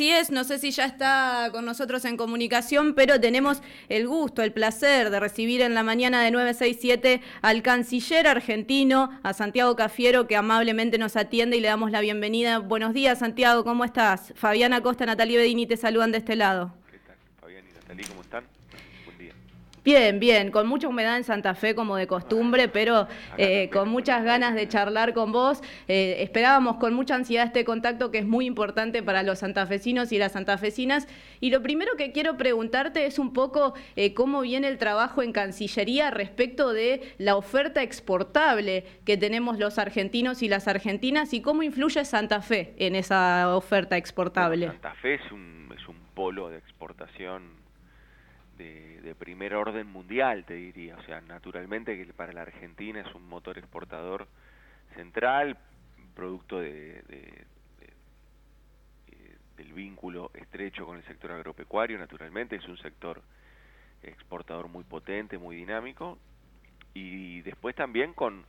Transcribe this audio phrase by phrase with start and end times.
[0.00, 3.60] Sí es, no sé si ya está con nosotros en comunicación, pero tenemos
[3.90, 9.34] el gusto, el placer de recibir en la mañana de 967 al canciller argentino, a
[9.34, 12.60] Santiago Cafiero, que amablemente nos atiende y le damos la bienvenida.
[12.60, 14.32] Buenos días, Santiago, ¿cómo estás?
[14.36, 16.72] Fabiana Costa, Natalia Bedini te saludan de este lado.
[16.90, 18.44] ¿Qué tal, Fabián y Natalia, cómo están?
[19.82, 23.08] Bien, bien, con mucha humedad en Santa Fe como de costumbre, pero
[23.38, 25.62] eh, con muchas ganas de charlar con vos.
[25.88, 30.18] Eh, esperábamos con mucha ansiedad este contacto que es muy importante para los santafesinos y
[30.18, 31.08] las santafesinas.
[31.40, 35.32] Y lo primero que quiero preguntarte es un poco eh, cómo viene el trabajo en
[35.32, 41.62] Cancillería respecto de la oferta exportable que tenemos los argentinos y las argentinas y cómo
[41.62, 44.66] influye Santa Fe en esa oferta exportable.
[44.66, 47.59] Santa Fe es un, es un polo de exportación
[48.56, 50.96] de, primer orden mundial, te diría.
[50.96, 54.28] O sea, naturalmente que para la Argentina es un motor exportador
[54.94, 55.58] central,
[56.14, 57.44] producto de, eh,
[59.56, 63.22] del vínculo estrecho con el sector agropecuario, naturalmente, es un sector
[64.02, 66.18] exportador muy potente, muy dinámico,
[66.94, 68.44] y después también con,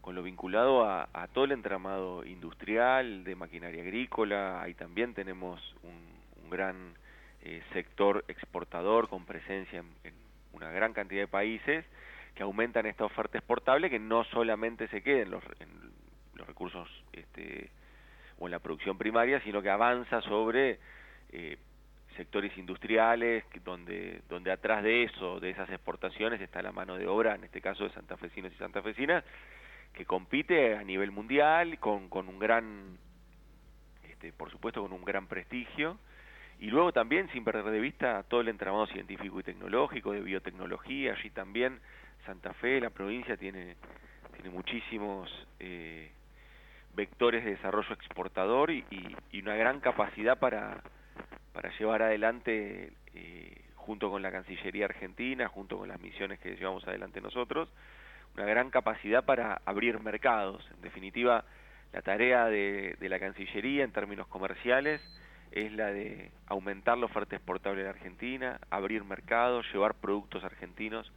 [0.00, 6.50] con lo vinculado a, todo el entramado industrial, de maquinaria agrícola, ahí también tenemos un
[6.50, 6.94] gran
[7.48, 10.14] eh, sector exportador con presencia en,
[10.52, 11.84] una gran cantidad de países
[12.34, 15.44] que aumentan esta oferta exportable que no solamente se quede en los,
[16.34, 17.70] los recursos este,
[18.40, 20.80] o en la producción primaria, sino que avanza sobre
[21.30, 21.56] eh,
[22.16, 27.36] sectores industriales donde, donde atrás de eso, de esas exportaciones, está la mano de obra,
[27.36, 29.22] en este caso de santafesinos y santafesinas,
[29.92, 32.98] que compite a nivel mundial con, con un gran,
[34.02, 35.96] este, por supuesto, con un gran prestigio
[36.58, 41.12] y luego también, sin perder de vista, todo el entramado científico y tecnológico, de biotecnología,
[41.12, 41.80] allí también
[42.24, 43.76] Santa Fe, la provincia, tiene,
[44.34, 46.10] tiene muchísimos eh,
[46.94, 48.84] vectores de desarrollo exportador y,
[49.34, 50.82] una gran capacidad para,
[51.52, 56.86] para llevar adelante, eh, junto con la Cancillería Argentina, junto con las misiones que llevamos
[56.88, 57.68] adelante nosotros,
[58.34, 60.66] una gran capacidad para abrir mercados.
[60.74, 61.44] En definitiva,
[61.92, 65.00] la tarea de, de la Cancillería en términos comerciales
[65.52, 71.10] es la de aumentar la oferta exportable de Argentina, abrir mercados, llevar productos argentinos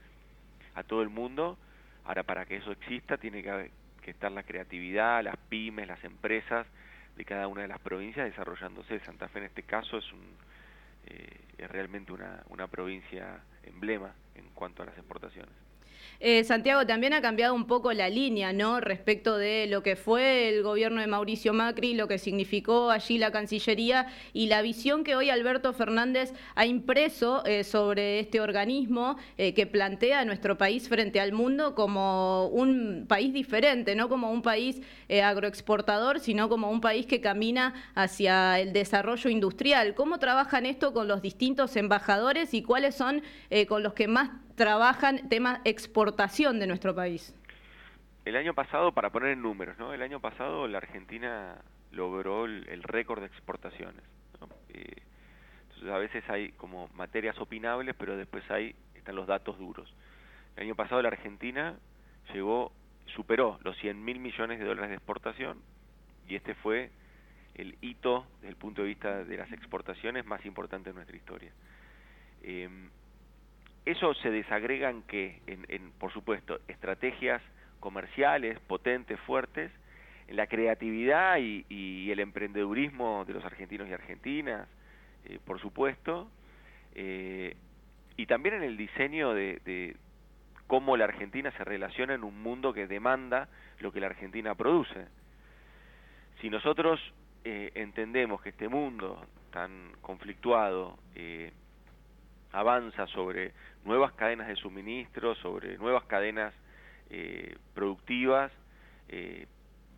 [0.76, 1.58] a todo el mundo.
[2.06, 3.72] Ahora, para que eso exista, tiene que,
[4.10, 6.66] estar la creatividad, las pymes, las empresas
[7.16, 9.00] de cada una de las provincias desarrollándose.
[9.02, 10.24] Santa Fe, en este caso, es, un,
[11.06, 15.69] eh, es realmente una, una provincia emblema en cuanto a las exportaciones.
[16.22, 18.82] Eh, Santiago, también ha cambiado un poco la línea, ¿no?
[18.82, 23.32] Respecto de lo que fue el gobierno de Mauricio Macri, lo que significó allí la
[23.32, 29.54] Cancillería y la visión que hoy Alberto Fernández ha impreso eh, sobre este organismo eh,
[29.54, 34.42] que plantea a nuestro país frente al mundo como un país diferente, no como un
[34.42, 39.96] país agroexportador, sino como un país que camina hacia el desarrollo industrial.
[39.96, 43.24] ¿Cómo trabajan esto con los distintos embajadores y cuáles son
[43.68, 47.34] con los que más trabajan temas exportación de nuestro país?
[48.26, 49.94] El año pasado, para poner en números, ¿no?
[49.94, 51.56] El año pasado la Argentina
[51.92, 54.04] logró el, récord de exportaciones.
[54.68, 55.02] Eh,
[55.64, 59.96] entonces a veces hay como materias opinables, pero después hay están los datos duros.
[60.58, 61.76] El año pasado la Argentina
[62.34, 62.74] llegó,
[63.16, 65.62] superó los 100 mil millones de dólares de exportación
[66.28, 66.92] y este fue
[67.56, 71.54] el hito desde el punto de vista de las exportaciones más importante de nuestra historia.
[72.42, 72.90] Eh,
[73.92, 77.42] eso se desagrega en que, en, por supuesto, estrategias
[77.80, 79.72] comerciales potentes, fuertes,
[80.28, 84.68] en la creatividad y, el emprendedurismo de los argentinos y argentinas,
[85.26, 86.30] eh, por supuesto,
[86.94, 87.56] eh,
[88.18, 89.96] y también en el diseño de,
[90.68, 93.50] cómo la Argentina se relaciona en un mundo que demanda
[93.80, 95.08] lo que la Argentina produce.
[96.42, 97.00] Si nosotros
[97.44, 101.00] eh, entendemos que este mundo tan conflictuado
[102.52, 103.54] avanza sobre
[103.86, 106.54] nuevas cadenas de suministro, sobre nuevas cadenas
[107.10, 108.52] eh, productivas,
[109.08, 109.48] eh,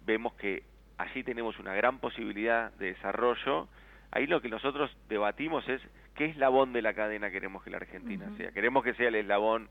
[0.05, 0.63] vemos que
[0.97, 3.67] allí tenemos una gran posibilidad de desarrollo.
[4.11, 5.81] Ahí lo que nosotros debatimos es
[6.15, 8.51] qué eslabón de la cadena queremos que la Argentina sea.
[8.51, 9.69] ¿Queremos que sea el eslabón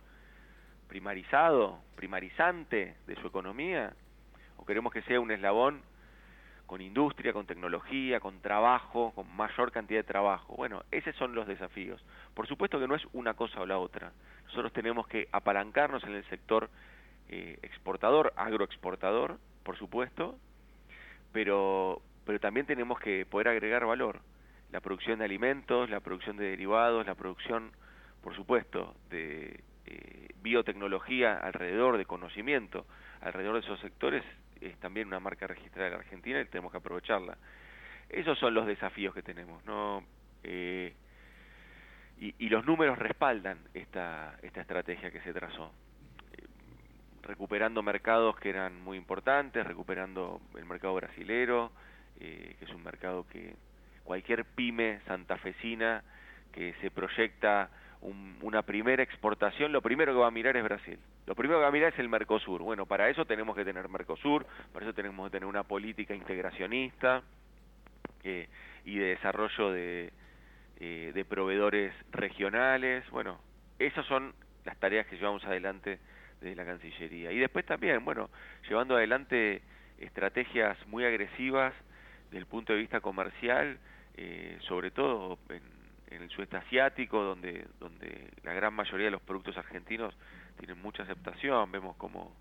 [0.88, 3.92] primarizado, primarizante de su economía?
[4.56, 5.82] ¿O queremos que sea un eslabón
[6.70, 10.54] con industria, con tecnología, con trabajo, con mayor cantidad de trabajo.
[10.54, 12.00] Bueno, esos son los desafíos.
[12.32, 14.12] Por supuesto que no es una cosa o la otra.
[14.44, 16.70] Nosotros tenemos que apalancarnos en el sector
[17.28, 20.38] eh, exportador, agroexportador, por supuesto,
[21.32, 24.20] pero, pero también tenemos que poder agregar valor.
[24.70, 27.72] La producción de alimentos, la producción de derivados, la producción,
[28.22, 32.86] por supuesto, de eh, biotecnología alrededor de conocimiento,
[33.22, 34.22] alrededor de esos sectores
[34.60, 37.36] es también una marca registrada en Argentina y tenemos que aprovecharla.
[38.08, 40.04] esos son los desafíos que tenemos, ¿no?
[40.42, 40.94] Eh,
[42.18, 45.72] y, los números respaldan esta, esta estrategia que se trazó.
[46.36, 46.44] Eh,
[47.22, 51.72] recuperando mercados que eran muy importantes, recuperando el mercado brasilero,
[52.20, 53.54] eh, que es un mercado que
[54.04, 56.04] cualquier pyme santafesina
[56.52, 57.70] que se proyecta
[58.02, 60.98] una primera exportación, lo primero que va a mirar es Brasil.
[61.26, 62.62] Lo primero que va a mirar es el Mercosur.
[62.62, 67.22] Bueno, para eso tenemos que tener Mercosur, para eso tenemos que tener una política integracionista
[68.24, 68.48] eh,
[68.84, 70.12] y de desarrollo de,
[70.78, 73.08] eh, de proveedores regionales.
[73.10, 73.38] Bueno,
[73.78, 75.98] esas son las tareas que llevamos adelante
[76.40, 77.32] desde la Cancillería.
[77.32, 78.30] Y después también, bueno,
[78.68, 79.62] llevando adelante
[79.98, 81.74] estrategias muy agresivas
[82.24, 83.78] desde el punto de vista comercial,
[84.16, 85.79] eh, sobre todo en,
[86.10, 90.14] en, el sudeste asiático, donde, donde la gran mayoría de los productos argentinos
[90.58, 91.70] tienen mucha aceptación.
[91.72, 92.34] Vemos como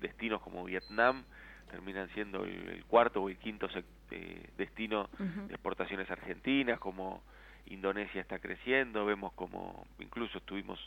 [0.00, 1.24] destinos como Vietnam
[1.70, 3.68] terminan siendo el, cuarto o el quinto
[4.10, 7.22] eh, destino de exportaciones argentinas, como
[7.66, 10.78] Indonesia está creciendo, vemos como incluso estuvimos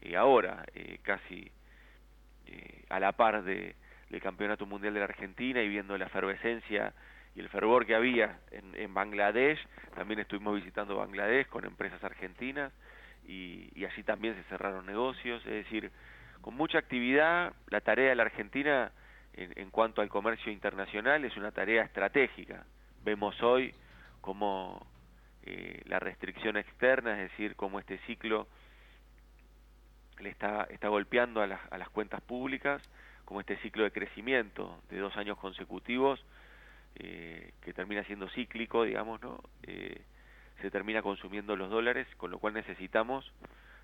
[0.00, 1.50] eh, ahora eh, casi
[2.46, 3.74] eh, a la par de,
[4.10, 6.92] del Campeonato Mundial de la Argentina y viendo la efervescencia
[7.34, 9.58] y el fervor que había en, en Bangladesh,
[9.94, 12.72] también estuvimos visitando Bangladesh con empresas argentinas
[13.26, 15.90] y, y allí también se cerraron negocios, es decir,
[16.40, 18.92] con mucha actividad, la tarea de la Argentina
[19.32, 22.66] en, en cuanto al comercio internacional es una tarea estratégica.
[23.04, 23.74] Vemos hoy
[24.20, 24.86] cómo
[25.44, 28.46] eh, la restricción externa, es decir, cómo este ciclo
[30.20, 32.82] le está, está golpeando a las, a las cuentas públicas,
[33.24, 36.24] como este ciclo de crecimiento de dos años consecutivos,
[36.96, 39.40] eh, que termina siendo cíclico, digamos, ¿no?
[39.62, 40.02] Eh,
[40.60, 43.32] se termina consumiendo los dólares, con lo cual necesitamos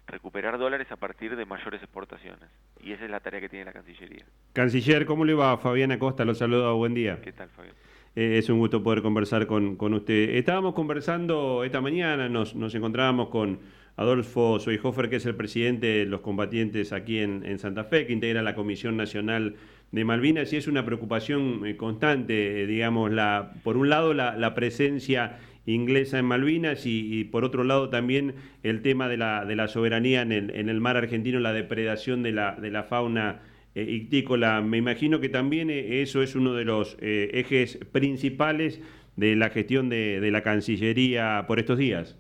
[0.06, 2.48] recuperar dólares a partir de mayores exportaciones.
[2.80, 4.24] Y esa es la tarea que tiene la Cancillería.
[4.52, 5.58] Canciller, ¿cómo le va?
[5.58, 7.20] Fabián Acosta, lo saludo, buen día.
[7.20, 7.74] ¿Qué tal, Fabián?
[8.16, 10.30] Eh, es un gusto poder conversar con, con, usted.
[10.36, 13.60] Estábamos conversando esta mañana, nos, nos encontrábamos con
[13.96, 18.12] Adolfo Soyhofer, que es el presidente de los combatientes aquí en, en, Santa Fe, que
[18.12, 19.56] integra la Comisión Nacional
[19.92, 24.36] de Malvinas, y es una preocupación eh, constante, eh, digamos, la, por un lado la,
[24.36, 25.38] la presencia
[25.72, 30.22] inglesa en Malvinas y, por otro lado también el tema de la, de la soberanía
[30.22, 33.42] en el, en el mar argentino, la depredación de la, de la fauna
[33.74, 34.60] eh, ictícola.
[34.62, 38.80] Me imagino que también eso es uno de los eh, ejes principales
[39.16, 42.16] de la gestión de, de, la Cancillería por estos días.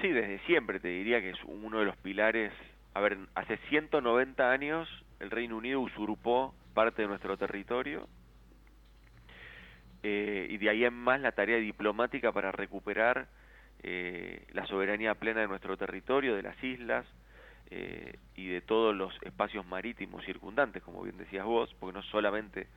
[0.00, 2.52] Sí, desde siempre te diría que es uno de los pilares.
[2.94, 4.88] A ver, hace 190 años
[5.20, 8.08] el Reino Unido usurpó parte de nuestro territorio
[10.02, 13.28] eh, y de ahí en más la tarea diplomática para recuperar
[13.82, 17.06] eh, la soberanía plena de nuestro territorio, de las islas,
[17.70, 22.68] eh, y de todos los espacios marítimos circundantes, como bien decías vos, porque no solamente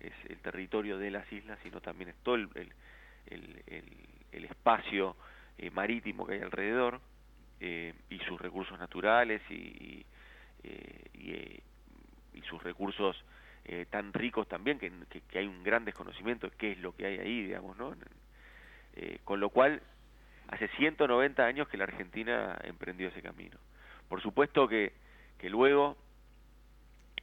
[0.00, 3.84] es el territorio de las islas, sino también es todo el, el, el,
[4.32, 5.16] el espacio
[5.58, 7.00] eh, marítimo que hay alrededor
[7.60, 10.06] y sus recursos naturales y, y,
[11.14, 11.62] y,
[12.34, 13.22] y sus recursos
[13.90, 14.90] tan ricos también que,
[15.28, 17.94] que, hay un gran desconocimiento de qué es lo que hay ahí, digamos, ¿no?
[19.24, 19.80] con lo cual,
[20.48, 23.56] hace 190 años que la Argentina emprendió ese camino.
[24.08, 24.92] Por supuesto que,
[25.38, 25.96] que luego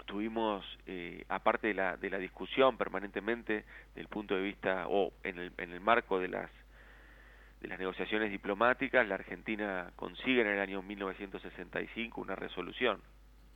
[0.09, 3.63] tuvimos, eh, aparte de la, de la discusión permanentemente
[3.93, 6.49] del punto de vista, o en el, en el marco de las,
[7.61, 12.99] de las negociaciones diplomáticas, la Argentina consigue en el año 1965 una resolución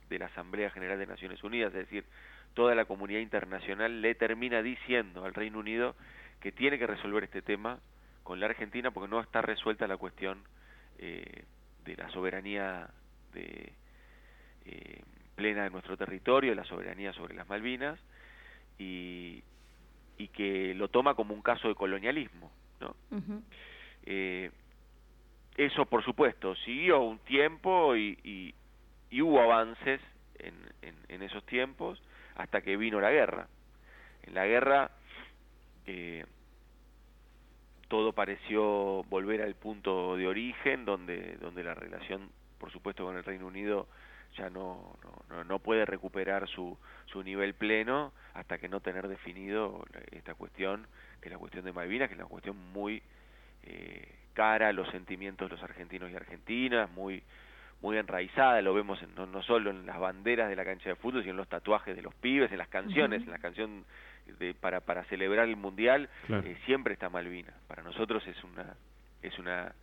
[0.08, 2.04] de la Asamblea General de Naciones Unidas, es decir,
[2.54, 5.96] toda la comunidad internacional le termina diciendo al Reino Unido
[6.40, 7.80] que tiene que resolver este tema
[8.22, 10.42] con la Argentina porque no está resuelta la cuestión
[10.98, 11.44] eh,
[11.84, 12.88] de la soberanía
[13.32, 13.72] de,
[14.64, 15.02] eh,
[15.34, 17.98] plena de nuestro territorio, la soberanía sobre las Malvinas,
[18.78, 19.42] y,
[20.16, 22.50] y que lo toma como un caso de colonialismo.
[22.80, 22.96] ¿no?
[23.10, 23.42] Uh -huh.
[24.06, 24.50] eh,
[25.56, 28.54] eso, por supuesto, siguió un tiempo y, y,
[29.14, 30.00] y hubo avances
[30.40, 32.02] en, en, en, esos tiempos
[32.34, 33.46] hasta que vino la guerra.
[34.24, 34.90] En la guerra
[35.86, 36.24] eh,
[37.86, 42.28] todo pareció volver al punto de origen donde, donde la relación
[42.58, 43.86] por supuesto con el Reino Unido
[44.36, 49.84] ya no, no, no puede recuperar su, su nivel pleno hasta que no tener definido
[50.10, 50.88] esta cuestión,
[51.20, 53.00] que es la cuestión de Malvinas, que es una cuestión muy
[53.62, 57.22] eh, cara a los sentimientos de los argentinos y argentinas, muy
[57.80, 60.96] muy enraizada, lo vemos en, no, no, solo en las banderas de la cancha de
[60.96, 63.26] fútbol, sino en los tatuajes de los pibes, en las canciones, uh -huh.
[63.26, 63.84] en la canción
[64.38, 66.46] de, para, para celebrar el Mundial, claro.
[66.46, 67.54] eh, siempre está Malvinas.
[67.68, 68.74] Para nosotros es una,
[69.22, 69.74] es una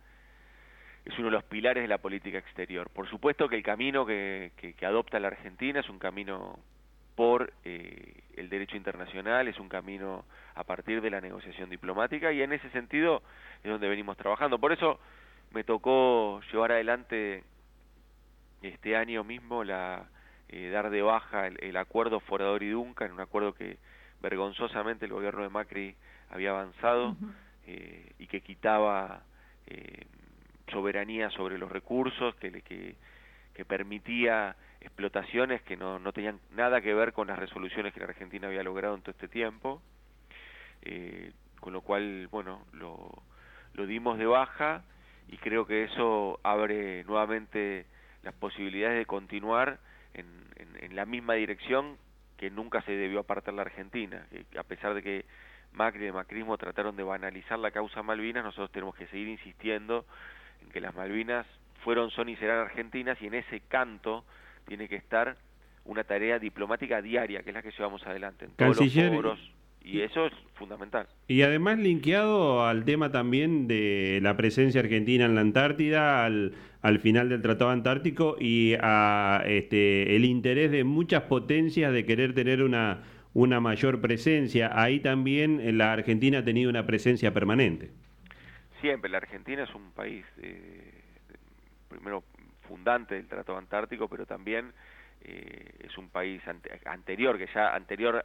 [1.04, 2.88] es uno de los pilares de la política exterior.
[2.90, 6.58] Por supuesto que el camino que, que, que adopta la Argentina es un camino
[7.16, 12.42] por eh, el derecho internacional, es un camino a partir de la negociación diplomática y
[12.42, 13.22] en ese sentido
[13.62, 14.58] es donde venimos trabajando.
[14.58, 15.00] Por eso
[15.52, 17.44] me tocó llevar adelante
[18.62, 20.08] este año mismo la
[20.48, 23.78] eh, dar de baja el, acuerdo Forador y Duncan, un acuerdo que
[24.20, 25.96] vergonzosamente el gobierno de Macri
[26.30, 27.16] había avanzado
[27.66, 29.22] eh, y que quitaba
[29.66, 30.06] eh,
[30.70, 32.96] soberanía sobre los recursos, que, que,
[33.54, 38.06] que permitía explotaciones que no, no tenían nada que ver con las resoluciones que la
[38.06, 39.80] Argentina había logrado en todo este tiempo,
[40.82, 43.22] eh, con lo cual, bueno, lo,
[43.74, 44.82] lo dimos de baja
[45.28, 47.86] y creo que eso abre nuevamente
[48.22, 49.78] las posibilidades de continuar
[50.14, 50.26] en,
[50.56, 51.96] en, la misma dirección
[52.36, 55.24] que nunca se debió apartar la Argentina, que a pesar de que
[55.72, 60.04] Macri y el macrismo trataron de banalizar la causa Malvinas, nosotros tenemos que seguir insistiendo
[60.60, 61.46] en que las Malvinas
[61.82, 64.24] fueron, son y serán argentinas y en ese canto
[64.66, 65.36] tiene que estar
[65.84, 68.44] una tarea diplomática diaria, que es la que llevamos adelante.
[68.44, 69.52] En todos los foros,
[69.84, 71.06] y eso es fundamental.
[71.28, 76.98] Y además linkeado al tema también de la presencia argentina en la Antártida, al, al
[77.00, 82.62] final del Tratado Antártico y a este, el interés de muchas potencias de querer tener
[82.62, 83.02] una,
[83.34, 84.70] una mayor presencia.
[84.74, 87.90] Ahí también la Argentina ha tenido una presencia permanente.
[88.80, 90.92] Siempre, la Argentina es un país, eh,
[91.88, 92.24] primero
[92.68, 94.72] fundante del Tratado Antártico, pero también
[95.22, 96.42] eh, es un país
[96.84, 98.24] anterior, que ya anterior,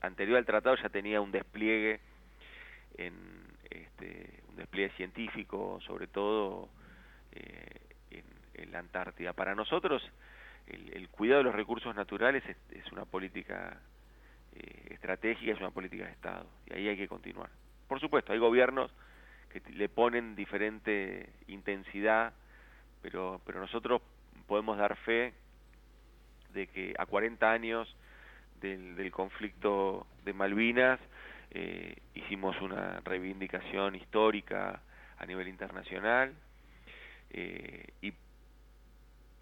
[0.00, 2.00] anterior al tratado ya tenía un despliegue
[2.96, 3.14] en
[3.70, 6.68] este, un despliegue científico, sobre todo
[7.32, 9.32] eh, en, la Antártida.
[9.32, 10.02] Para nosotros,
[10.66, 13.80] el, cuidado de los recursos naturales es, una política
[14.54, 17.48] eh, estratégica, es una política de Estado, y ahí hay que continuar.
[17.86, 18.92] Por supuesto, hay gobiernos
[19.50, 22.34] que le ponen diferente intensidad
[23.02, 24.02] pero, pero nosotros
[24.46, 25.32] podemos dar fe
[26.52, 27.94] de que a 40 años
[28.60, 31.00] del, del conflicto de Malvinas
[31.50, 34.82] eh, hicimos una reivindicación histórica
[35.16, 36.34] a nivel internacional
[37.30, 38.12] eh, y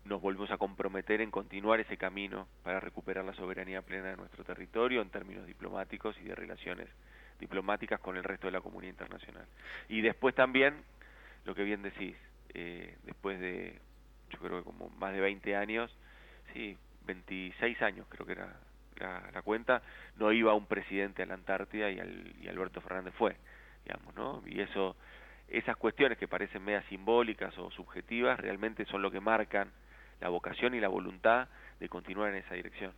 [0.05, 4.45] nos volvemos a comprometer en continuar ese camino para recuperar la soberanía plena de nuestro
[4.45, 6.89] territorio en términos diplomáticos y de relaciones
[7.41, 9.47] diplomáticas con el resto de la comunidad internacional.
[9.89, 10.75] Y después también,
[11.45, 12.15] lo que bien decís,
[12.55, 13.81] eh, después de,
[14.31, 15.91] yo creo que como más de 20 años,
[16.55, 18.57] sí, 26 años creo que era
[18.99, 19.83] la, cuenta,
[20.17, 23.37] no iba un presidente a la Antártida y, y Alberto Fernández fue,
[23.85, 24.43] digamos, ¿no?
[24.47, 24.97] Y eso,
[25.49, 29.71] esas cuestiones que parecen medias simbólicas o subjetivas, realmente son lo que marcan
[30.21, 31.49] la vocación y la voluntad
[31.79, 32.93] de continuar en esa dirección.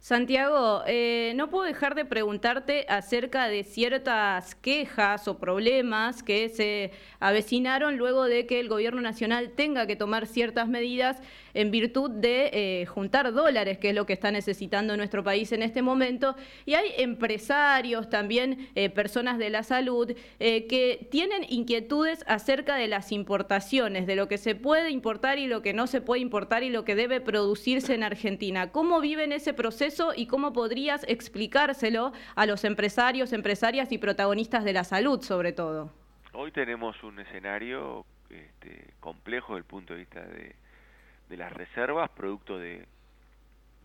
[0.00, 6.92] Santiago, eh, no puedo dejar de preguntarte acerca de ciertas quejas o problemas que se
[7.18, 11.20] avecinaron luego de que el gobierno nacional tenga que tomar ciertas medidas
[11.54, 15.62] en virtud de eh, juntar dólares, que es lo que está necesitando nuestro país en
[15.62, 16.36] este momento.
[16.66, 23.10] Y hay empresarios, también eh, personas de la salud, que tienen inquietudes acerca de las
[23.10, 26.70] importaciones, de lo que se puede importar y lo que no se puede importar y
[26.70, 28.70] lo que debe producirse en Argentina.
[28.70, 29.85] ¿Cómo viven ese proceso?
[30.16, 35.92] Y cómo podrías explicárselo a los empresarios, empresarias y protagonistas de la salud, sobre todo.
[36.32, 42.58] Hoy tenemos un escenario este, complejo desde el punto de vista de, las reservas, producto
[42.58, 42.84] de,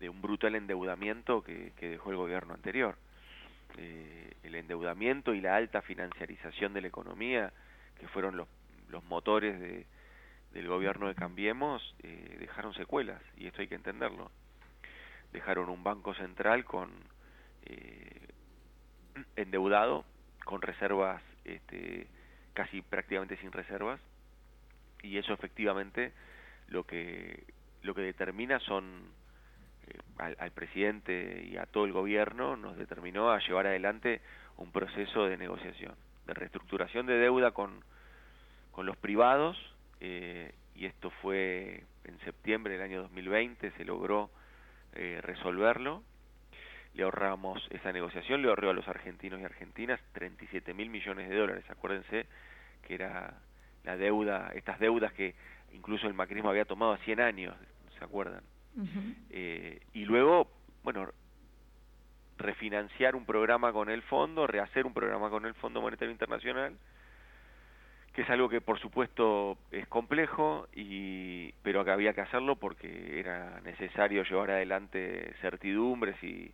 [0.08, 2.96] un brutal endeudamiento que, dejó el gobierno anterior.
[3.78, 7.52] Eh, el endeudamiento y la alta financiarización de la economía,
[8.00, 8.48] que fueron los,
[8.88, 9.86] los motores de,
[10.52, 14.32] del gobierno de Cambiemos, eh, dejaron secuelas, y esto hay que entenderlo
[15.32, 16.90] dejaron un banco central con
[17.64, 18.28] eh,
[19.36, 20.04] endeudado,
[20.44, 22.06] con reservas este,
[22.54, 24.00] casi prácticamente sin reservas,
[25.02, 26.12] y eso efectivamente
[26.68, 27.44] lo que
[27.82, 28.84] lo que determina son
[29.88, 29.98] eh,
[30.38, 34.20] al, presidente y a todo el gobierno nos determinó a llevar adelante
[34.56, 35.94] un proceso de negociación,
[36.26, 37.82] de reestructuración de deuda con,
[38.70, 39.56] con los privados,
[40.00, 44.30] eh, y esto fue en septiembre del año 2020, se logró
[44.94, 46.02] eh, resolverlo.
[46.94, 51.36] Le ahorramos esa negociación, le ahorró a los argentinos y argentinas 37 mil millones de
[51.36, 51.64] dólares.
[51.70, 52.26] Acuérdense
[52.86, 53.34] que era
[53.84, 55.34] la deuda, estas deudas que
[55.72, 57.56] incluso el macrismo había tomado a 100 años,
[57.98, 58.42] ¿se acuerdan?
[59.30, 60.50] Eh, y luego,
[60.82, 61.08] bueno,
[62.38, 66.76] refinanciar un programa con el fondo, rehacer un programa con el Fondo Monetario Internacional,
[68.12, 73.18] que es algo que por supuesto es complejo, y, pero que había que hacerlo porque
[73.18, 76.52] era necesario llevar adelante certidumbres y,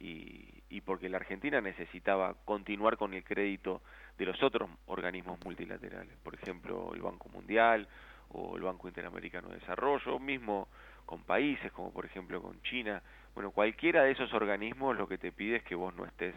[0.00, 3.80] y, porque la Argentina necesitaba continuar con el crédito
[4.18, 7.88] de los otros organismos multilaterales, por ejemplo el Banco Mundial
[8.30, 10.68] o el Banco Interamericano de Desarrollo, mismo
[11.06, 13.02] con países, como por ejemplo con China.
[13.34, 16.34] Bueno, cualquiera de esos organismos lo que te pide es que vos no estés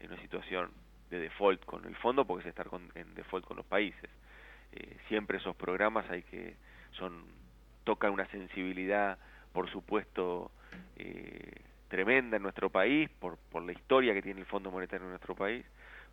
[0.00, 0.70] en una situación
[1.12, 4.10] de default con el fondo, porque es estar en default con los países.
[4.72, 6.56] Eh, siempre esos programas hay que
[6.92, 7.24] son
[7.84, 9.18] tocan una sensibilidad,
[9.52, 10.50] por supuesto,
[10.96, 15.10] eh, tremenda en nuestro país, por, por la historia que tiene el Fondo Monetario en
[15.10, 15.64] nuestro país,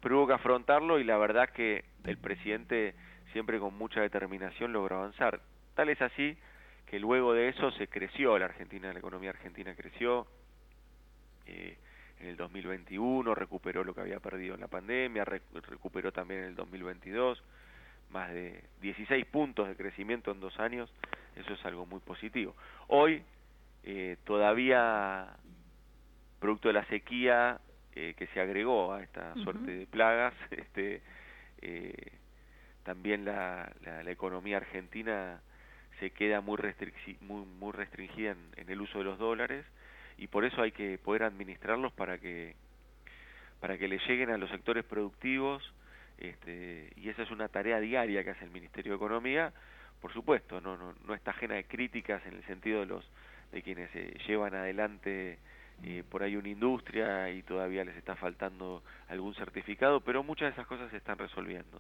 [0.02, 2.96] pero hubo que afrontarlo y la verdad que el presidente
[3.32, 5.40] siempre con mucha determinación logró avanzar.
[5.76, 6.38] Tal es así
[6.88, 10.28] que luego de eso se creció la Argentina, la economía argentina creció,
[11.46, 11.78] eh,
[12.20, 16.56] en el 2021 recuperó lo que había perdido en la pandemia, recuperó también en el
[16.56, 17.42] 2022,
[18.12, 20.92] más de 16 puntos de crecimiento en dos años,
[21.36, 22.56] eso es algo muy positivo.
[22.88, 23.24] Hoy
[23.84, 25.28] eh, todavía,
[26.40, 27.60] producto de la sequía
[27.96, 31.02] eh, que se agregó a esta suerte de plagas, este,
[31.62, 31.94] eh,
[32.84, 35.42] también la, la, economía argentina
[36.00, 36.58] se queda muy,
[37.22, 39.66] muy, muy restringida en, en, el uso de los dólares
[40.20, 42.56] y por eso hay que poder administrarlos para que
[43.62, 45.74] para que le lleguen a los sectores productivos
[46.18, 49.54] este, y esa es una tarea diaria que hace el Ministerio de Economía
[50.02, 53.10] por supuesto no no, no está ajena de críticas en el sentido de los
[53.54, 55.40] de quienes eh, llevan adelante
[55.82, 60.54] eh, por ahí una industria y todavía les está faltando algún certificado, pero muchas de
[60.54, 61.80] esas cosas se están resolviendo.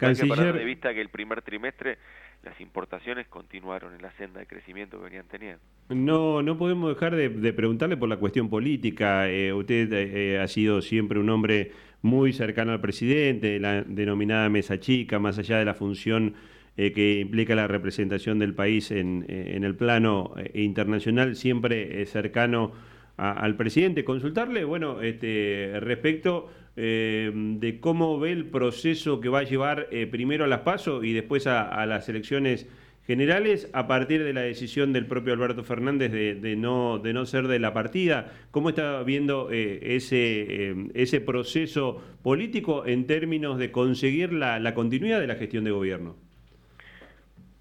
[0.00, 1.98] No hay que de vista que el primer trimestre
[2.42, 5.60] las importaciones continuaron en la senda de crecimiento que venían teniendo.
[5.88, 9.28] No, no podemos dejar de, preguntarle por la cuestión política.
[9.28, 11.70] Eh, usted eh, ha sido siempre un hombre
[12.02, 16.34] muy cercano al presidente, la denominada mesa chica, más allá de la función
[16.76, 22.72] que implica la representación del país en, en el plano internacional, siempre cercano
[23.16, 29.44] al presidente, consultarle, bueno, este, respecto eh, de cómo ve el proceso que va a
[29.44, 32.68] llevar eh, primero a las PASO y después a, las elecciones
[33.06, 37.46] generales a partir de la decisión del propio Alberto Fernández de, no, de no ser
[37.48, 38.32] de la partida.
[38.50, 45.20] ¿Cómo está viendo eh, ese, ese proceso político en términos de conseguir la, la continuidad
[45.20, 46.16] de la gestión de gobierno?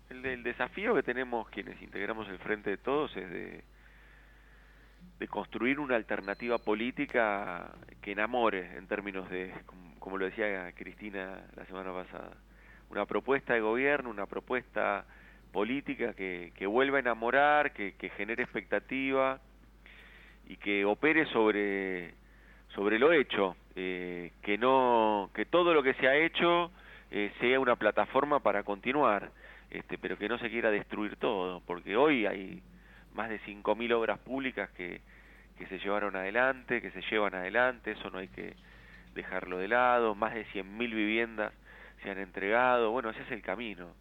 [0.10, 3.64] El, el desafío que tenemos quienes integramos el Frente de Todos es de
[5.20, 9.54] de construir una alternativa política que enamore en términos de,
[10.00, 12.32] como, lo decía Cristina la semana pasada,
[12.90, 15.06] una propuesta de gobierno, una propuesta
[15.52, 19.40] política que, que vuelva a enamorar, que, que genere expectativa
[20.48, 22.14] y que opere sobre,
[22.76, 26.72] sobre lo hecho, eh, que, no, que todo lo que se ha hecho
[27.10, 29.32] eh, sea una plataforma para continuar,
[29.70, 32.62] este, pero que no se quiera destruir todo, porque hoy hay
[33.16, 35.02] más de 5.000 obras públicas que,
[35.58, 38.54] que se llevaron adelante, que se llevan adelante, eso no hay que
[39.14, 41.54] dejarlo de lado, más de 100.000 viviendas
[42.04, 43.96] se han entregado, bueno, ese es el camino.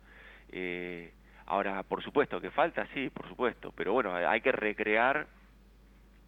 [0.51, 1.13] Eh,
[1.47, 5.27] ahora, por supuesto, que falta, sí, por supuesto, pero bueno, hay que recrear,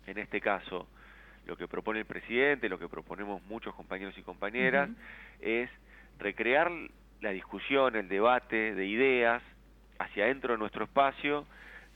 [0.06, 0.88] en este caso,
[1.46, 4.88] lo que propone el presidente, lo que proponemos muchos compañeros y compañeras,
[5.40, 5.70] es
[6.18, 6.70] recrear
[7.20, 9.42] la discusión, el debate de ideas
[9.98, 11.46] hacia adentro de nuestro espacio,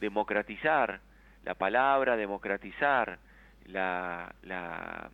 [0.00, 1.00] democratizar
[1.44, 3.18] la palabra, democratizar
[3.66, 5.10] la, la,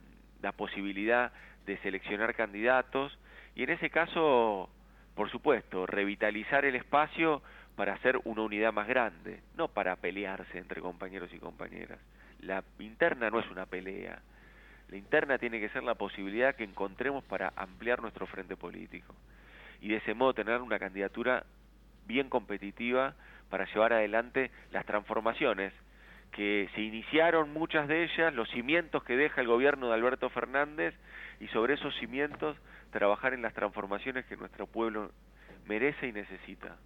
[0.57, 1.33] posibilidad
[1.67, 3.19] de seleccionar candidatos
[3.57, 4.71] y en ese caso,
[5.17, 7.43] por supuesto, revitalizar el espacio
[7.75, 11.99] para hacer una unidad más grande, no para pelearse entre compañeros y compañeras.
[12.41, 14.23] La interna no es una pelea,
[14.89, 19.15] la interna tiene que ser la posibilidad que encontremos para ampliar nuestro frente político
[19.81, 21.45] y de ese modo tener una candidatura
[22.07, 23.15] bien competitiva
[23.51, 25.73] para llevar adelante las transformaciones
[26.33, 30.95] que se iniciaron muchas de ellas, los cimientos que deja el gobierno de Alberto Fernández
[31.41, 32.57] y sobre esos cimientos
[32.91, 35.11] trabajar en las transformaciones que nuestro pueblo
[35.67, 36.77] merece y necesita.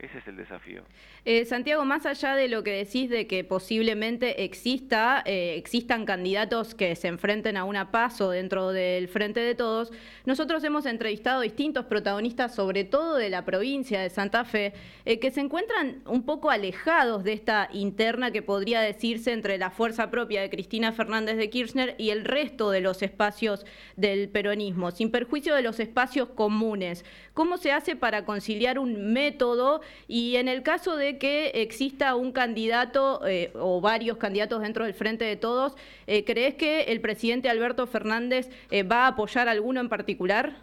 [0.00, 0.82] Ese es el desafío.
[1.26, 6.74] Eh, Santiago, más allá de lo que decís de que posiblemente exista, eh, existan candidatos
[6.74, 9.92] que se enfrenten a una paso dentro del Frente de Todos,
[10.24, 14.72] nosotros hemos entrevistado distintos protagonistas, sobre todo de la provincia de Santa Fe,
[15.04, 19.70] eh, que se encuentran un poco alejados de esta interna que podría decirse entre la
[19.70, 24.92] fuerza propia de Cristina Fernández de Kirchner y el resto de los espacios del peronismo,
[24.92, 27.04] sin perjuicio de los espacios comunes.
[27.34, 32.32] ¿Cómo se hace para conciliar un método y en el caso de que exista un
[32.32, 35.76] candidato eh, o varios candidatos dentro del Frente de Todos,
[36.06, 40.56] eh, ¿crees que el presidente Alberto Fernández eh, va a apoyar a alguno en particular?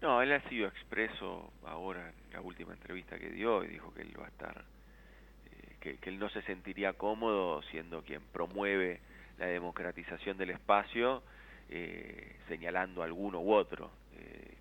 [0.00, 4.02] No, él ha sido expreso ahora en la última entrevista que dio y dijo que
[4.02, 4.64] él va a estar,
[5.80, 9.00] que, él no se sentiría cómodo siendo quien promueve
[9.38, 11.22] la democratización del espacio,
[12.48, 13.90] señalando a alguno u otro,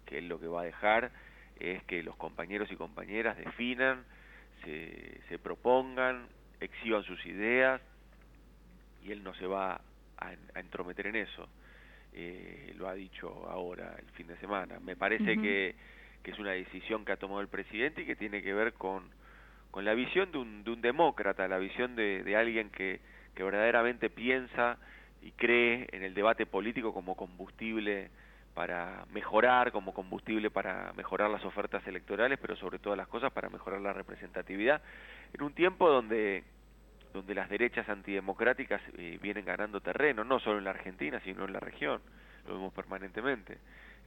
[0.06, 1.12] que él lo que va a dejar
[1.60, 4.04] es que los compañeros y compañeras definan,
[4.64, 6.28] se, se propongan
[6.60, 7.82] exhiban sus ideas
[9.04, 9.82] y él no se va
[10.18, 11.48] a, entrometer en eso.
[12.14, 14.80] Eh, lo ha dicho ahora el fin de semana.
[14.80, 15.76] Me parece que,
[16.24, 19.10] que, es una decisión que ha tomado el presidente y que tiene que ver con,
[19.72, 23.00] con la visión de un, de un demócrata, la visión de, de alguien que,
[23.36, 24.78] que verdaderamente piensa
[25.22, 28.10] y cree en el debate político como combustible
[28.54, 33.50] para mejorar, como combustible para mejorar las ofertas electorales, pero sobre todas las cosas para
[33.50, 34.82] mejorar la representatividad,
[35.34, 36.44] en un tiempo donde
[37.14, 41.54] donde las derechas antidemocráticas eh, vienen ganando terreno, no solo en la Argentina, sino en
[41.54, 42.02] la región,
[42.48, 43.58] lo vemos permanentemente.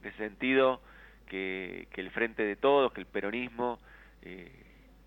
[0.01, 0.81] En ese sentido,
[1.27, 3.79] que, que el Frente de Todos, que el peronismo
[4.21, 4.51] eh,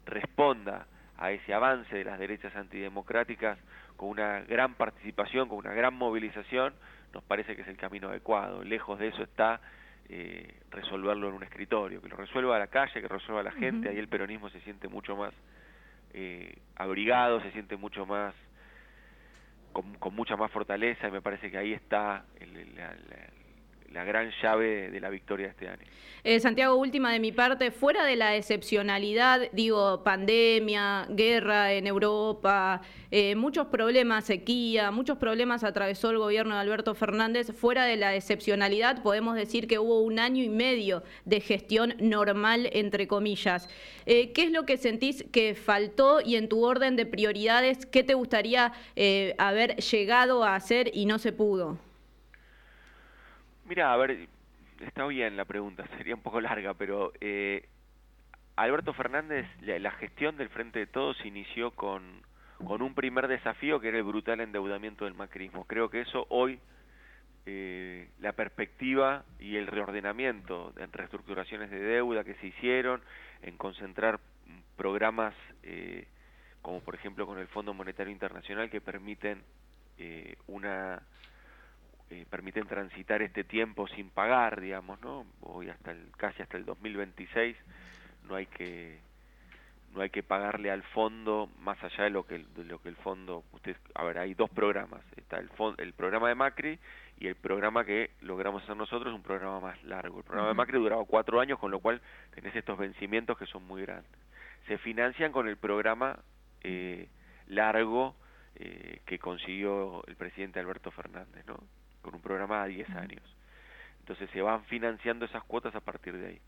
[0.04, 0.86] responda
[1.18, 3.58] a ese avance de las derechas antidemocráticas
[3.96, 6.74] con una gran participación, con una gran movilización,
[7.16, 8.62] nos parece que es el camino adecuado.
[8.62, 9.58] Lejos de eso está
[10.10, 13.88] eh, resolverlo en un escritorio, que lo resuelva la calle, que lo resuelva la gente,
[13.88, 15.32] ahí el peronismo se siente mucho más
[16.12, 18.34] eh, abrigado, se siente mucho más
[19.72, 21.08] con, con, mucha más fortaleza.
[21.08, 23.35] Y me parece que ahí está el, la, la
[24.04, 25.86] gran llave de la victoria de este año.
[26.28, 32.82] Eh, Santiago, última de mi parte, fuera de la excepcionalidad, digo, pandemia, guerra en Europa,
[33.12, 38.16] eh, muchos problemas, sequía, muchos problemas atravesó el gobierno de Alberto Fernández, fuera de la
[38.16, 43.68] excepcionalidad podemos decir que hubo un año y medio de gestión normal, entre comillas.
[44.04, 48.02] Eh, ¿Qué es lo que sentís que faltó y en tu orden de prioridades, qué
[48.02, 48.72] te gustaría
[49.38, 51.85] haber llegado a hacer y no se pudo?
[53.66, 54.28] Mira, a ver,
[54.80, 57.68] está bien la pregunta, sería un poco larga, pero eh,
[58.54, 62.22] Alberto Fernández, la, gestión del Frente de Todos inició con,
[62.64, 65.64] con un primer desafío que era el brutal endeudamiento del macrismo.
[65.66, 66.60] Creo que eso hoy,
[67.44, 73.02] eh, la perspectiva y el reordenamiento en reestructuraciones de deuda que se hicieron,
[73.42, 74.20] en concentrar
[74.76, 76.06] programas eh,
[76.62, 79.42] como por ejemplo con el Fondo Monetario Internacional que permiten
[79.98, 81.00] eh, una
[82.10, 85.26] eh, permiten transitar este tiempo sin pagar, digamos, ¿no?
[85.40, 87.56] Hoy hasta el, casi hasta el 2026
[88.28, 88.98] no hay que
[89.92, 92.96] no hay que pagarle al fondo más allá de lo que de lo que el
[92.96, 96.78] fondo usted a ver hay dos programas está el el programa de Macri
[97.18, 100.18] y el programa que logramos hacer nosotros un programa más largo.
[100.18, 102.02] El programa de Macri duraba cuatro años con lo cual
[102.34, 104.20] tenés estos vencimientos que son muy grandes.
[104.68, 106.18] Se financian con el programa
[106.62, 107.08] eh,
[107.46, 108.14] largo
[108.56, 111.56] eh, que consiguió el presidente Alberto Fernández no
[112.06, 113.22] con un programa a 10 años.
[113.98, 116.40] Entonces se van financiando esas cuotas a partir de ahí.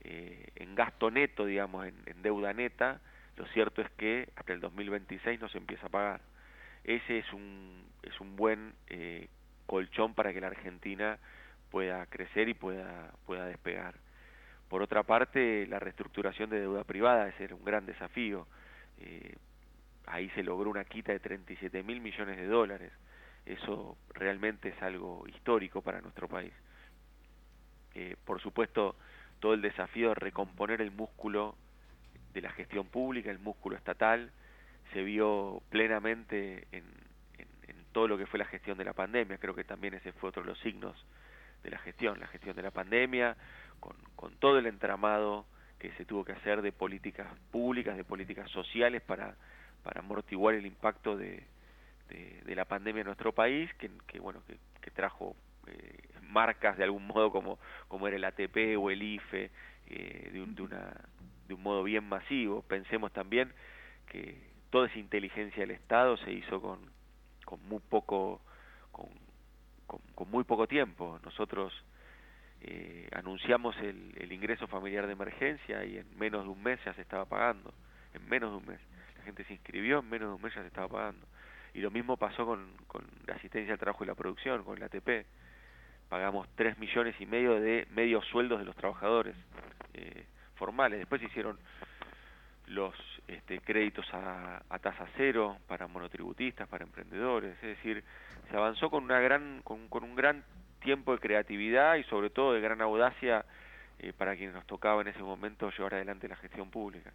[0.00, 3.00] Eh, en gasto neto, digamos, en, deuda neta,
[3.36, 6.20] lo cierto es que hasta el 2026 no se empieza a pagar.
[6.82, 9.28] Ese es un, es un buen eh,
[9.66, 11.18] colchón para que la Argentina
[11.70, 13.94] pueda crecer y pueda, pueda despegar.
[14.68, 18.48] Por otra parte, la reestructuración de deuda privada es un gran desafío.
[18.98, 19.36] Eh,
[20.06, 22.90] ahí se logró una quita de 37 mil millones de dólares.
[23.46, 26.52] Eso realmente es algo histórico para nuestro país.
[27.94, 28.96] Eh, por supuesto,
[29.40, 31.56] todo el desafío de recomponer el músculo
[32.34, 34.32] de la gestión pública, el músculo estatal,
[34.92, 36.84] se vio plenamente en,
[37.92, 39.38] todo lo que fue la gestión de la pandemia.
[39.38, 40.94] Creo que también ese fue otro de los signos
[41.62, 43.38] de la gestión, la gestión de la pandemia,
[43.80, 45.46] con, con todo el entramado
[45.78, 49.34] que se tuvo que hacer de políticas públicas, de políticas sociales para,
[49.82, 51.46] para amortiguar el impacto de,
[52.08, 53.90] de, la pandemia en nuestro país, que,
[54.20, 54.42] bueno,
[54.80, 59.50] que, trajo eh, marcas de algún modo como, como era el ATP o el IFE,
[59.88, 60.92] eh, de, un, de, una,
[61.48, 62.62] de un modo bien masivo.
[62.62, 63.52] Pensemos también
[64.06, 64.40] que
[64.70, 66.78] toda esa inteligencia del Estado se hizo con,
[67.44, 68.40] con muy poco
[68.90, 69.08] con,
[70.14, 71.20] con, muy poco tiempo.
[71.24, 71.72] Nosotros
[72.60, 76.94] eh, anunciamos el, el ingreso familiar de emergencia y en menos de un mes ya
[76.94, 77.72] se estaba pagando,
[78.14, 78.80] en menos de un mes.
[79.18, 81.26] La gente se inscribió, en menos de un mes ya se estaba pagando.
[81.76, 84.82] Y lo mismo pasó con, con la asistencia al trabajo y la producción, con el
[84.84, 85.26] ATP.
[86.08, 89.36] Pagamos 3 millones y medio de medios sueldos de los trabajadores
[89.92, 90.98] eh, formales.
[90.98, 91.58] Después hicieron
[92.68, 92.94] los
[93.28, 97.54] este, créditos a, tasa cero para monotributistas, para emprendedores.
[97.56, 98.02] Es decir,
[98.50, 100.44] se avanzó con, una gran, con, con un gran
[100.80, 103.44] tiempo de creatividad y sobre todo de gran audacia
[103.98, 107.12] eh, para quienes nos tocaba en ese momento llevar adelante la gestión pública.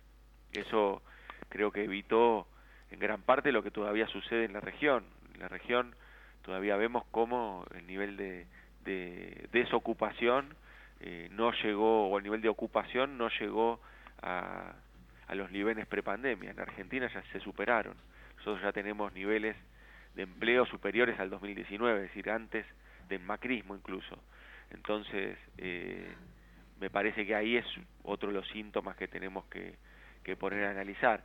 [0.53, 1.01] Eso
[1.49, 2.45] creo que evitó
[2.91, 5.05] en gran parte lo que todavía sucede en la región.
[5.33, 5.95] En la región
[6.43, 8.45] todavía vemos cómo el nivel de,
[9.51, 10.53] desocupación
[10.99, 13.79] eh, no llegó, o el nivel de ocupación no llegó
[14.21, 14.73] a,
[15.27, 16.51] a los niveles prepandemia.
[16.51, 17.95] En Argentina ya se superaron.
[18.37, 19.55] Nosotros ya tenemos niveles
[20.15, 22.65] de empleo superiores al 2019, es decir, antes
[23.07, 24.17] del macrismo incluso.
[24.71, 26.13] Entonces, eh,
[26.79, 27.65] me parece que ahí es
[28.03, 29.77] otro de los síntomas que tenemos que
[30.37, 31.23] poner a analizar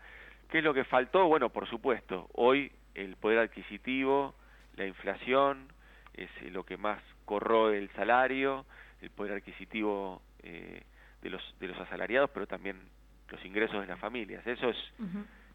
[0.51, 1.27] ¿Qué es lo que faltó?
[1.27, 4.35] Bueno, por supuesto, hoy el poder adquisitivo,
[4.77, 5.69] la inflación,
[6.15, 8.65] es lo que más corroe el salario,
[9.01, 10.83] el poder adquisitivo eh,
[11.23, 12.81] de, los, de los asalariados, pero también
[13.29, 14.47] los ingresos de las familias.
[14.47, 14.77] Eso es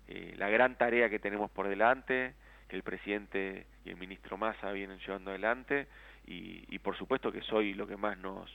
[0.08, 2.36] eh, la gran tarea que tenemos por delante,
[2.68, 5.88] que el presidente y el ministro Massa vienen llevando adelante,
[6.28, 8.52] y, y por supuesto que soy lo que más nos,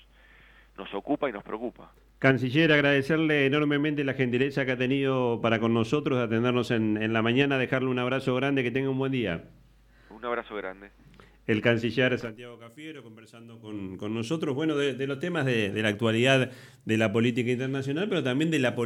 [0.77, 1.93] nos ocupa y nos preocupa.
[2.19, 7.13] Canciller, agradecerle enormemente la gentileza que ha tenido para con nosotros, de atendernos en, en
[7.13, 9.45] la mañana, dejarle un abrazo grande, que tenga un buen día.
[10.09, 10.91] Un abrazo grande.
[11.47, 15.83] El canciller Santiago Cafiero conversando con, con nosotros, bueno, de, de los temas de, de,
[15.83, 16.51] la actualidad
[16.85, 18.85] de la política internacional, pero también de la política